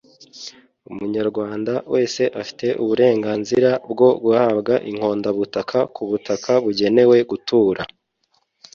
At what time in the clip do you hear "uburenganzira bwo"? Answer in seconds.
2.83-4.09